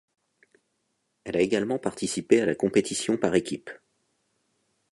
Elle 1.25 1.37
a 1.37 1.41
également 1.41 1.77
participé 1.77 2.41
à 2.41 2.47
la 2.47 2.55
compétition 2.55 3.17
par 3.17 3.35
équipes. 3.35 3.69